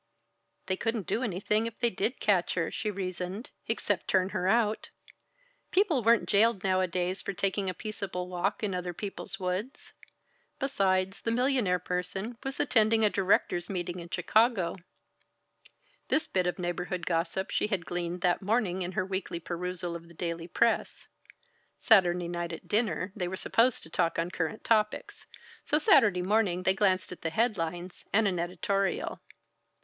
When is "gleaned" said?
17.85-18.21